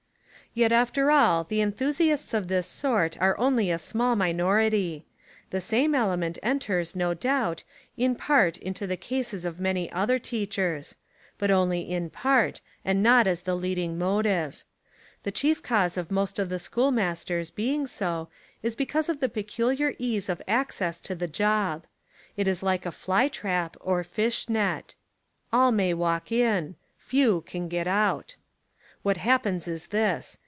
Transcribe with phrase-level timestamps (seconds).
[0.53, 5.05] Yet after all the enthusiasts of this sort are only a small minority.
[5.49, 7.63] The same element en ters, no doubt,
[7.95, 10.97] in part into the cases of many other teachers—
[11.39, 14.63] but only in part and not as the leading motive.
[15.23, 18.27] The chief cause of most of the schoolmasters being so
[18.61, 20.49] is because of 171 Essays and Literary Studies the peculiar ease of
[20.85, 21.85] access to the job.
[22.35, 24.95] It is like a fly trap, or fish net.
[25.53, 28.35] All may walk in; few can get out.
[29.01, 30.37] What happens is this.